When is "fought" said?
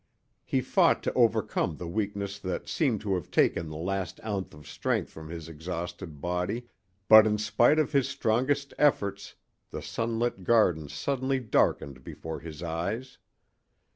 0.61-1.03